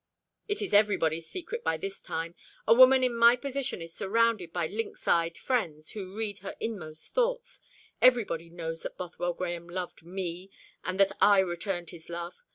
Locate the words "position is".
3.35-3.93